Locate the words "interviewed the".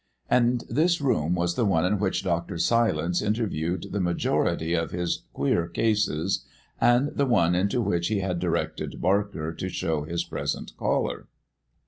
3.21-3.99